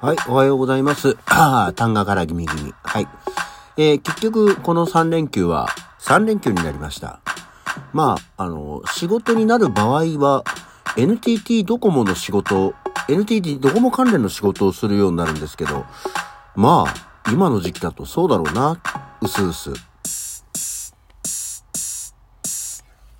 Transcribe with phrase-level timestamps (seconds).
[0.00, 1.16] はい、おはようございます。
[1.26, 2.72] ああ、単がからギミギミ。
[2.84, 3.08] はい。
[3.76, 5.66] えー、結局、この3連休は
[5.98, 7.18] 3連休になりました。
[7.92, 10.44] まあ、あの、仕事になる場合は、
[10.96, 12.74] NTT ドコモの仕事、
[13.08, 15.84] NTT ドコモ関連の仕事をするようになるんですけど、
[16.54, 18.80] まあ、今の時期だとそうだろうな、
[19.20, 19.72] うすうす。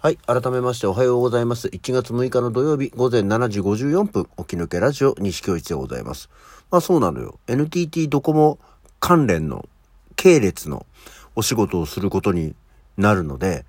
[0.00, 0.16] はい。
[0.28, 1.66] 改めましておはようございます。
[1.66, 6.30] 1月6日の土曜日午前7時54分、起き抜けラジオ西京一でございます。
[6.70, 7.38] まあそうなのよ。
[7.46, 8.58] NTT ドコモ
[9.00, 9.68] 関連の
[10.16, 10.86] 系列の
[11.34, 12.54] お仕事をすることに
[12.96, 13.64] なるので、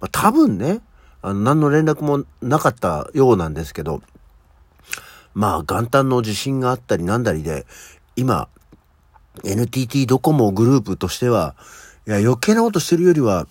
[0.00, 0.80] まあ多分ね、
[1.22, 4.02] あの何の連絡もなかったようなんですけど、
[5.34, 7.66] まあ元旦の地震があったりなんだりで、
[8.16, 8.48] 今、
[9.44, 11.54] NTT ドコモグループとしては、
[12.06, 13.46] いや余計なことしてるよりは、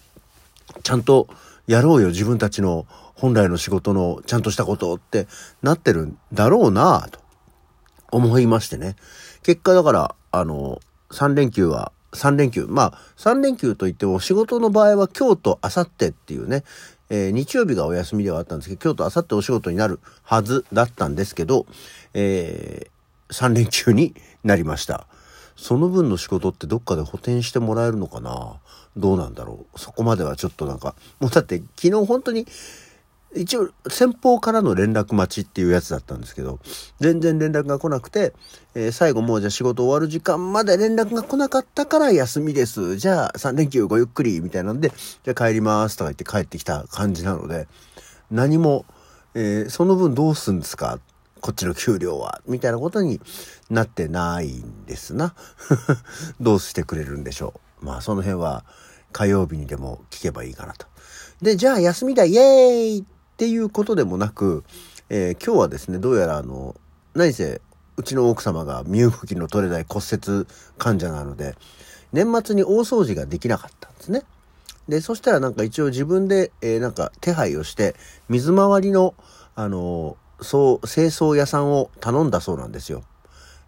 [0.84, 1.28] ちゃんと
[1.66, 5.28] やろうよ、自分たちの本来の仕事のちゃんとしたことって
[5.62, 7.21] なってるんだろうなと
[8.12, 8.96] 思いましてね。
[9.44, 12.66] 結果だから、あの、3連休は、3連休。
[12.68, 16.64] まあ、3連休といっても仕事の場合は今日と明後日っていうね、
[17.10, 21.66] えー日曜日がお休みではあったんですけど、今日と明後日お仕事になるはずだったんですけど、
[22.14, 25.08] えー、3連休になりました。
[25.56, 28.60] その分の仕事ってどっかで補填してもらえるのかな？
[28.98, 29.80] どうなんだろう？
[29.80, 32.48] そこまではちょっとなんか、もうだって昨日本当に、
[33.36, 36.60] 一応先方からの連絡待ちっていうやつだったんですけど、
[37.00, 38.34] 全然連絡が来なくて、
[38.76, 42.98] えー最後もうじゃあ仕事終わる時間まで連絡が来なかったから休みです。
[42.98, 44.90] じゃあ3連休ごゆっくりみたいなんで、
[45.24, 47.68] じゃあ帰りますとか言って帰ってきた感じなので、
[48.30, 48.86] 何も、
[49.34, 51.00] えーその分どうすんですか？
[51.40, 53.20] こっちの給料はみたいなことに
[53.70, 55.34] なってないんですな。
[56.42, 57.86] どうしてくれるんでしょう。
[57.86, 58.64] まあその辺は
[59.14, 60.86] 火曜日にでも聞けばいいかなと。
[61.42, 63.06] で、じゃあ休みだイエーイ
[63.42, 64.64] ていうことでもなく、
[65.10, 66.76] えー今日はですね、どうやらあの、
[67.16, 67.60] 何せ
[67.98, 70.46] うちの奥様が身動きの取れない骨折
[70.78, 71.56] 患者なので、
[72.14, 74.22] 年末に大掃除ができなかったんですね。
[74.88, 77.96] で、そしたらなんか一応自分で、えーなんか手配をして、
[78.30, 79.16] 水回りの、
[79.56, 83.02] あのーそう、清掃屋さんを頼んだそうなんですよ。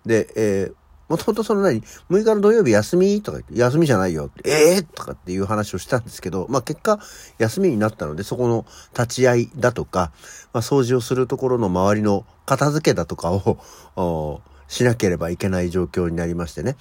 [0.05, 0.73] で、えー
[1.09, 6.99] もともとその何、6日の土曜日休みとか言って、休みじゃないよ、ええー、とかっていう話をしたんですけど、まあ結果、
[7.37, 10.11] 休みになったので、そこの立ち会いだとか、
[10.53, 16.77] まあ掃除をするところの周りの片付けだとかを、 しなければいけない状況になりましてね。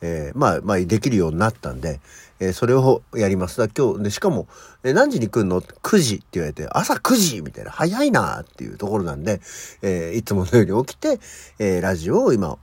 [0.00, 2.00] えーまあ、まあ、できるようになったんで、
[2.38, 3.58] えーそれをやります。
[3.58, 4.46] だ今日、で、しかも、
[4.82, 9.40] えー何時に来んの ?9 時って言われて、朝9時みたいな、早いなっていうところなんで、
[9.82, 11.20] えーいつものように起きて、
[11.58, 12.58] えーラジオを今、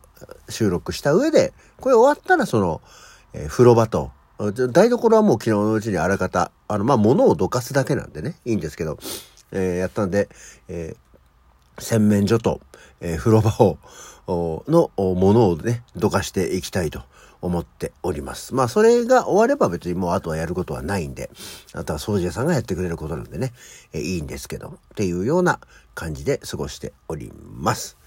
[0.50, 2.82] 収録した上で、これ終わったらその、
[3.34, 4.12] えー風呂場と、
[4.72, 8.98] 台所はもう昨日のうちにあらかた、あの、まあ、物をどかすだけなんでね、いいんですけど、
[9.52, 10.30] えーやったんで、
[10.68, 12.60] えー洗面所と、
[13.00, 13.78] えー風呂場を、
[14.68, 17.02] のものをね、どかしていきたいと
[17.42, 18.54] 思っております。
[18.54, 21.30] まあ、それが終われば別にもうあとはやることはないんで、
[21.74, 23.54] あとは掃除屋さんがやってくれることなんでね、
[23.94, 25.60] えいいんですけど、っていうような
[25.96, 27.98] 感じで過ごしております。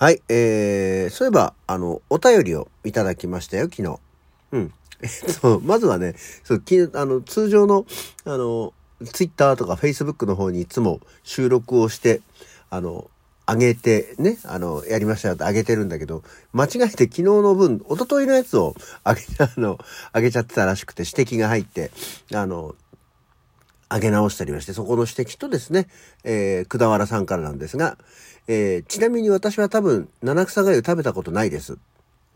[0.00, 3.98] はい、えー、そういえば、あの、お便りをいただきましたよ、昨日。
[4.52, 4.72] うん。
[5.02, 6.14] えっと、まずはね、
[6.44, 7.84] そう、きあの、通常の、
[8.24, 8.72] あの、
[9.12, 12.20] ツイッターとかフェイスブックの方にいつも収録をして、
[12.70, 13.10] あの、
[13.48, 16.22] 上げて、ね、あの、やりましたよって上げてるんだけど、
[16.52, 19.80] 間違えて昨日の分、一昨日のやつを上げ、 あの、
[20.14, 21.90] 上げちゃってたらしくて指摘が入って、
[22.32, 22.76] あの、
[23.90, 25.88] 上げ直したりはして、そこの指摘とですね、
[26.24, 27.98] えー、くだわらさんからなんですが、
[28.46, 31.78] えー、ちなみに私は多分、七草がゆ食べたことないです。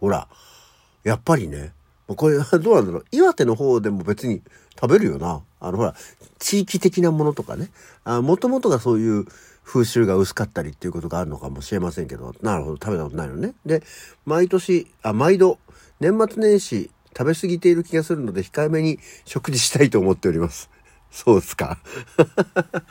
[0.00, 0.28] ほら、
[1.04, 1.72] やっぱりね、
[2.06, 3.04] これ、 どうなんだろう。
[3.12, 4.42] 岩手の方でも別に
[4.80, 5.42] 食べるよな。
[5.60, 5.94] あの、ほら、
[6.38, 7.70] 地域的なものとかね。
[8.04, 9.26] あもともとがそういう
[9.64, 13.54] 風習が薄かったりっていうことがあるのかもしれませんけど、なるほど、食べたことないのね。
[13.64, 13.82] で、
[14.26, 15.58] 毎年、あ、毎度、
[16.00, 20.68] 年末年始、食べ過ぎている気がするので、控えめに食事したいと思っております。
[21.12, 21.78] そうですか。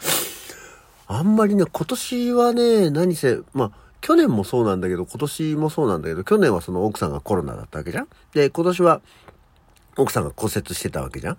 [1.07, 9.01] あんまりね、今年はね、何せ、まあ、去年もそうなんだけど、今年もそうなんだけど、去年はその奥さんがコロナだったわけじゃんで、今年は
[9.97, 11.37] 奥さんが骨折してたわけじゃん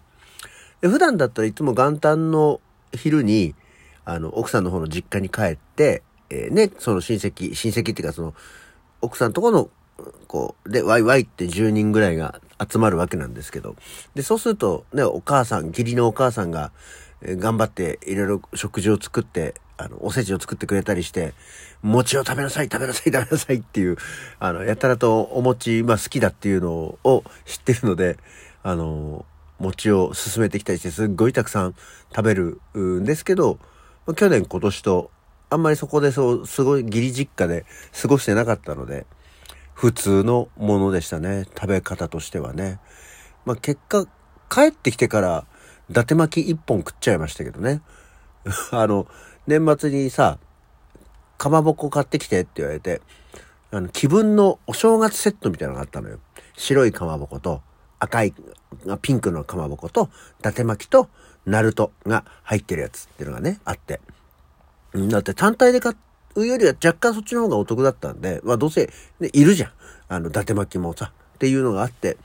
[0.80, 2.60] で普段だったらいつも元旦の
[2.92, 3.54] 昼に、
[4.04, 8.34] あの、奥さんの方の実家に帰って、えーね、その親戚、親戚っていうかその、
[9.00, 9.70] 奥さんとこの、
[10.26, 12.40] こう、で、ワイワイって10人ぐらいが
[12.70, 13.76] 集まるわけなんですけど、
[14.14, 16.72] で、そうすると、ね、お母さん、義理のお母さんが、
[17.24, 21.34] え頑張っていろいろ食事を作って、あの、おせちを作ってくれたりして、
[21.82, 23.96] 餅を食べなさい、食べなさい、食べなさいっていう、
[24.38, 26.70] あの、やたらとお餅、まあ好きだっていうの
[27.04, 28.18] を知ってるので、
[28.62, 29.24] あの、
[29.58, 31.74] 餅を進めてきたりして、すっごいたくさん
[32.14, 33.58] 食べるんですけど、
[34.16, 35.10] 去年今年と、
[35.50, 37.64] あんまりそこでそう、すごい義理実家で
[38.00, 39.06] 過ごしてなかったので、
[39.74, 41.44] 普通のものでしたね。
[41.54, 42.78] 食べ方としてはね。
[43.44, 44.06] まあ、結果、
[44.48, 45.46] 帰ってきてから、
[45.90, 47.82] 伊達巻き一本食っちゃいましたけどね。
[48.70, 49.06] あの、
[49.46, 50.38] 年末にさ、
[51.38, 53.00] かまぼこ買ってきてって言われて、
[53.70, 56.18] あの、気分のお正月セットみたいなのがあったのよ。
[56.56, 57.62] 白いかまぼこと
[57.98, 58.34] 赤い、
[59.00, 60.10] ピンクのかまぼこと、
[60.40, 61.08] 伊達巻きと、
[61.46, 64.00] ナルトが入ってるやつっていうのがね、あって。
[64.94, 66.00] だって単体で買って
[66.36, 68.90] うよりは若干そっちの方がお得だったんで、まあどうせ、
[69.20, 69.72] ね、いるじゃん。
[70.08, 72.16] あの、伊達巻きもさ、っていうのがあって、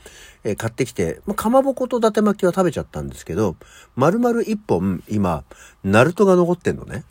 [0.43, 3.55] えー、買ってきて、まあ、かまぼこと伊達巻きは食べちゃったんですけど、
[3.95, 5.43] 丸々一本、今、
[5.83, 7.03] ナルトが残ってんのね。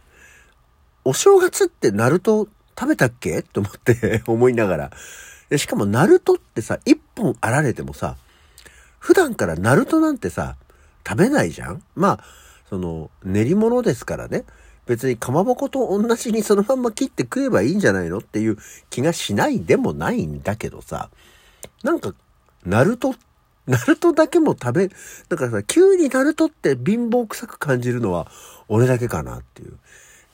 [1.04, 2.48] お正月ってナルト
[2.78, 3.42] 食べたっけ？
[3.42, 4.76] と思って 思いなが
[5.50, 5.58] ら。
[5.58, 8.16] しかもナルトってさ、一本あられてもさ、
[8.98, 10.56] 普段からナルトなんてさ、
[11.06, 11.82] 食べないじゃん？
[11.94, 12.24] まあ、
[12.68, 14.44] その、練り物ですからね。
[14.86, 18.56] 別にかまぼこと同じにそのまんま切って食えばいいんじゃないのっていう
[18.88, 21.10] 気がしないでもないんだけどさ、
[21.82, 22.14] なんか、
[22.64, 23.14] ナルト、
[23.66, 24.90] ナルトだけも食べ、
[25.28, 28.30] だからさ、急にナルトって貧乏臭く感じるのは
[28.68, 29.76] 俺だけかなっていう。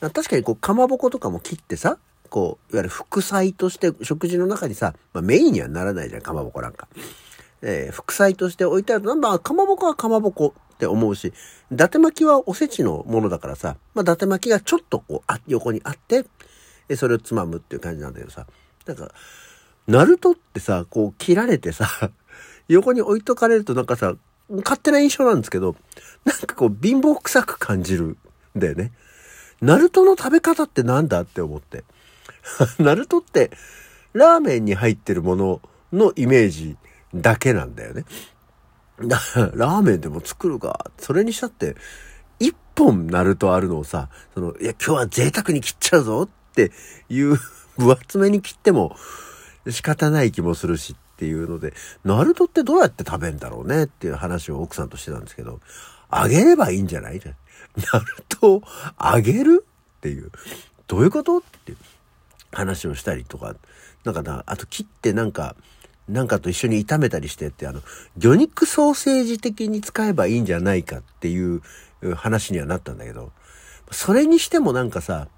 [0.01, 1.97] 確かにこう、かまぼことかも切ってさ、
[2.29, 6.89] こう、いわゆる副菜として食事の中にさ、まあ、メインにはならないじゃん、かまぼこなんか。
[7.63, 11.33] えー、副菜として置いてあると、まあ、かまぼこはかまぼこって思うし、
[11.71, 16.25] 伊達巻きはおせちのものだからさ、まあ、伊達巻きがちょっとこう、あ、横にあって、
[16.89, 18.47] で、それをつまむっていう感じなんだけどさ、
[18.85, 19.13] なんか、
[19.87, 21.87] ナルトってさ、こう切られてさ、
[22.67, 24.15] 横に置いとかれるとなんかさ、
[24.51, 25.77] 勝手な印象なんですけど、
[26.25, 28.17] なんかこう貧乏臭く感じるん
[28.57, 28.91] だよね。
[29.61, 31.85] ナルトの食べ方ってなんだって思って。
[32.83, 33.53] ナルトって、
[34.15, 35.63] ラーメンに入ってるもの
[35.93, 36.77] のイメージ
[37.15, 38.05] だけなんだよね。
[39.55, 40.91] ラーメンでも作るか。
[40.99, 41.77] それにしたって、
[42.39, 46.73] 一本ナルトあるのをさ、その、いや、今日は贅沢に切っちゃうぞって
[47.09, 47.37] いう
[47.77, 48.97] 分厚めに切っても
[49.69, 55.61] 仕方ない気もするしっていうので、ナルトってどうやって食べんだろうねっていう話を奥さんとしてたんですけど、
[56.11, 57.21] あげればいいんじゃない？
[57.23, 58.63] ナルトを
[58.97, 59.65] あげる
[59.97, 60.31] っていう、
[60.87, 61.39] どういうこと？
[61.39, 61.79] っていう
[62.53, 63.55] 話をしたりとか、
[64.05, 65.57] なんかな、あと切ってなんか、
[66.09, 67.81] なんかと一緒に炒めたりしてって、あの、
[68.17, 71.63] 魚肉ソーセージ的に使えばいいんじゃないかっていう
[72.15, 73.31] 話にはなったんだけど、
[73.91, 75.29] それにしてもなんかさ、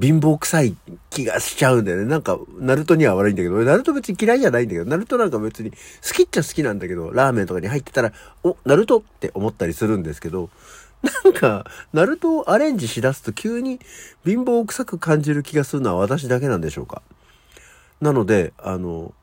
[0.00, 0.76] 貧乏臭い
[1.08, 2.04] 気がしちゃうんだよね。
[2.04, 5.76] なんか、ナルトには悪いんだけど、ナルト別に嫌いじゃないんだけど、ナルトなんか別に好
[6.14, 8.12] きっちゃ好きなんだけど、ラーメンとかに入ってたら、
[8.44, 10.50] お、ナルトって思ったりするんですけど、
[11.24, 11.64] なんか、
[11.94, 13.80] ナルトをアレンジしだすと急に
[14.24, 17.00] 貧乏臭く感じる気がするのは私だけなんでしょうか。
[18.02, 19.14] なので、あの、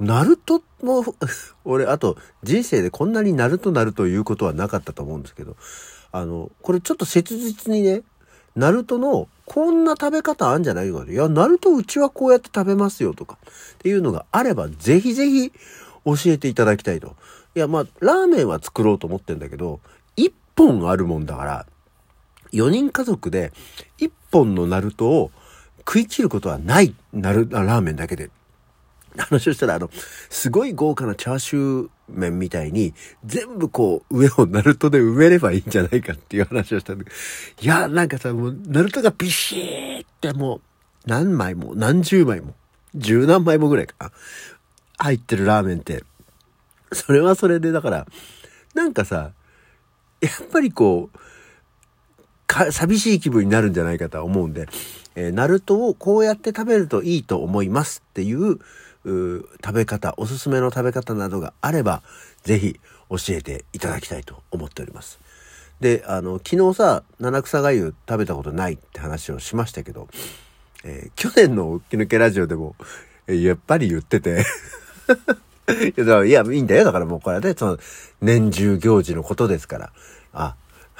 [0.00, 1.04] ナルトも、
[1.64, 5.56] 俺、あと、人生でこんなにナルトナルト言うことはなかったと思うんですけど、
[6.10, 8.02] あの、これちょっと切実にね、
[8.56, 15.52] ナルトのこんな食べ方あんじゃないかといや、ナルトうちはこうやって食べますよとかっていうのがあれば、ぜひぜひ
[16.04, 17.16] 教えていただきたいと。
[17.54, 19.80] いや、まあ、ラーメンは作ろうと思ってんだけど、
[20.16, 21.66] 1本あるもんだから、
[22.52, 23.52] 4人家族で
[23.98, 25.30] 1本のナルトを
[25.78, 28.30] 食い切ることはない、なる、ラーメンだけで。
[29.16, 29.90] 話をしたら、あの、
[30.28, 37.16] すごい豪華なチャーシュー麺みたいに、全部こう、上をナルトで埋めればいいんじゃないかっていう話をしたんだけど、
[37.62, 40.60] いや、なんかさ、もう、ナルトがビシーってもう、
[41.06, 42.54] 何枚も、何十枚も、
[42.94, 44.12] 十何枚もぐらいか、
[44.98, 46.04] 入ってるラーメンって、
[46.92, 48.06] それはそれで、だから、
[48.74, 49.32] なんかさ、
[50.20, 51.18] やっぱりこう、
[52.46, 54.66] か、寂しい気分になるんじゃないかとは思うんで、
[55.14, 58.58] えー、ナルトをこうやって食べるといいと思いますってい、う
[59.04, 62.02] 食べ方、おすすめの食べ方などがあれば、
[62.42, 65.18] ぜひ教えていただきたいと思っております。
[65.80, 70.08] で、あの、昨日さ、七草がゆ食べたことないって話をしましたけど、
[70.84, 72.76] えー、去年の起き抜けラジオでも、
[73.26, 74.44] えー、やっぱり言ってて
[75.96, 76.84] いや、いや、いいんだよ。
[76.84, 77.78] だからもうこれで、その、
[78.20, 79.92] 年中行事のことですから。
[80.32, 80.56] あ、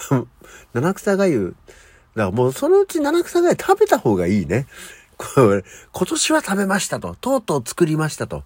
[0.72, 1.54] 七草がゆ、
[2.14, 4.66] だからもうそのうち七草がゆ食べた方がいいね。
[5.92, 8.44] 今年は食べましたと、とうとう作りましたと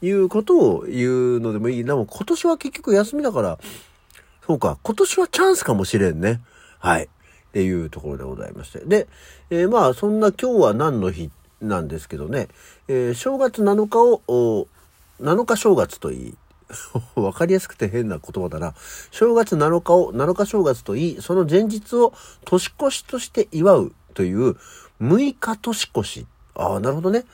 [0.00, 1.84] いうことを言うのでもいい。
[1.84, 3.58] でも今年は結局休みだから、
[4.46, 6.40] そうか、今年はチャンスかもしれんね。
[6.78, 7.04] はい。
[7.04, 7.08] っ
[7.52, 8.80] ていうところでございまして。
[8.80, 9.08] で、
[9.50, 12.48] えー、まあそんな今日は何の日なんですけどね、
[12.88, 14.68] えー、正月7日を、
[15.20, 16.34] 7日正月といい、
[17.14, 18.74] わかりやすくて変な言葉だな。
[19.10, 22.14] 正月7日を7日正月といい、その前日を
[22.44, 24.56] 年越しとして祝うという、
[25.00, 26.26] 6日年越し。
[26.54, 27.24] ああ、なるほどね。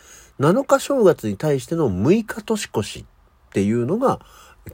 [0.41, 3.01] 7日正月に対しての6日年越し
[3.49, 4.21] っていうのが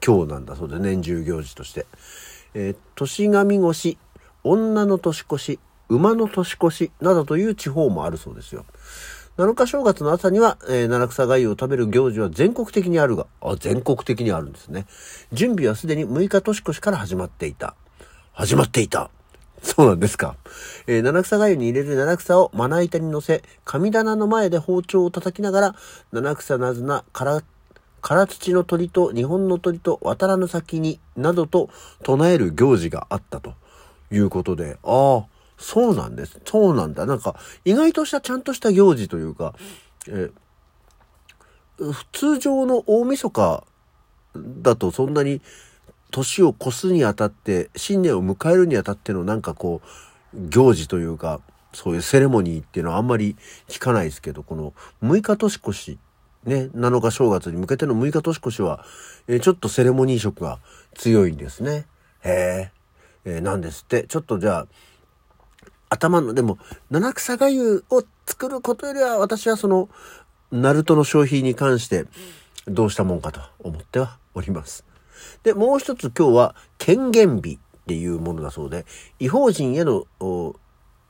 [0.05, 1.87] 今日なんだそうで、年中行事として。
[2.55, 3.99] えー、年神越し、
[4.45, 5.59] 女の年越し、
[5.89, 8.65] 馬の年越しなどという地方もあるそうですよ。
[9.37, 14.87] 7日正月の朝には、えー、七草がゆを食べる行事は全国的にあるが、あ、全国的にあるんですね。
[15.33, 17.75] 準備はすでに6日年越しから始まっていた。
[18.33, 19.11] 始まっていた。
[19.65, 20.37] そうなんですか。
[20.87, 25.77] えー、七草がゆに入れる七草をまな板に乗せ、神棚の前で包丁を叩きながら、
[26.13, 27.43] 七草なずな、から
[28.03, 31.71] 唐土の鳥と日本の鳥と渡らぬ先に、などと
[32.03, 33.55] 唱える行事があったと
[34.13, 36.39] いうことで、ああ、そうなんです。
[36.45, 37.07] そうなんだ。
[37.07, 39.55] なんか、意外としたちゃんとした行事というか、
[40.09, 40.31] え
[42.13, 43.65] 通常の大晦日
[44.37, 45.41] だとそんなに
[46.15, 49.83] 年を越すにあたって、新年を迎えるにあたってのなんかこ
[50.33, 51.41] う、行事というか、
[51.73, 55.99] そういうセレモニーっていうのはあんまり聞かないですけど、この6日年越し
[56.45, 58.85] ね、7日正月に向けての6日年越しは、
[59.27, 60.61] えー、ちょっとセレモニー色が
[60.95, 61.87] 強いんですね。
[62.23, 62.71] へ
[63.25, 64.05] え、ー、なんですって。
[64.05, 64.67] ちょっとじゃあ、
[65.89, 66.59] 頭の、でも、
[66.91, 69.89] 七草がゆを作ることよりは、私はその、
[70.53, 72.07] ナルトの消費に関して、
[72.67, 74.94] どうしたもんかと思ってはおります。
[75.43, 78.87] で、もう一つ今日は、権限日っていうものだそうで、
[79.19, 80.07] 違法人への、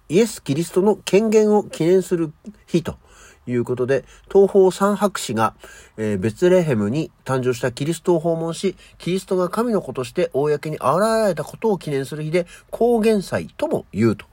[0.08, 2.32] イエス・キリストの権限を記念する
[2.66, 2.98] 日と
[3.46, 5.54] いうことで、東方三博士が、
[5.96, 10.84] えー、ベツレヘムに誕生したキリストを訪問し、キリストが神の子として公に現
[11.26, 14.26] れたことを記念する日で、高原祭とも言うと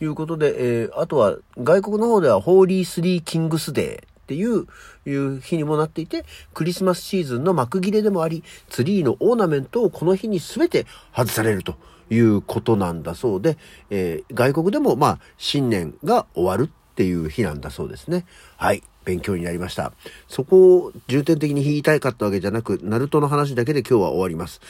[0.00, 4.66] いうことで、えー、あとは外国の方ではホーリースリーキングスデーっていう
[5.06, 10.84] いう日にもなっていて、クリスマスシーズンの幕切れでもあり、ツリーのオーナメントをこの日に全て
[11.16, 11.76] 外されると
[12.10, 13.56] いうことなんだそうで、
[13.88, 18.26] えー、外国でもまあ新年が終わるっていう日なんだそうですね。
[18.58, 18.82] はい。
[19.06, 19.94] 勉強になりました。
[20.28, 24.60] そこを重点的に言いたいかったわけじゃなく、ナルトの話だけで今日は終わります。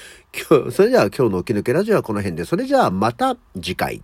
[0.49, 4.01] 今日、それでは今日の起き抜けラジオはこの辺で、それじゃあまた次回。